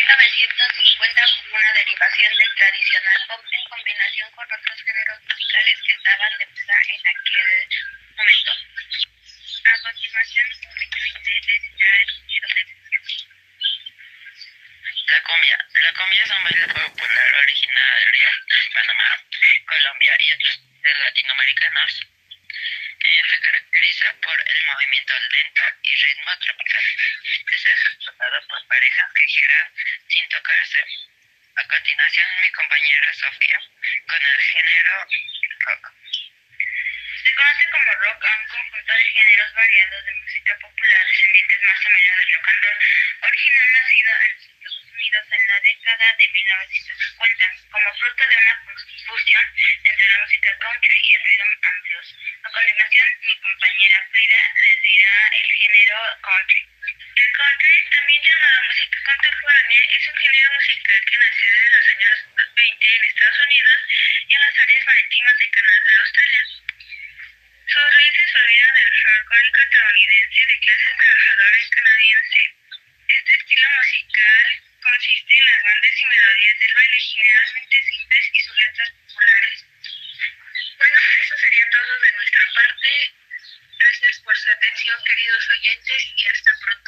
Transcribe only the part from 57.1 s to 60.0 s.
El country, también llamado música contemporánea,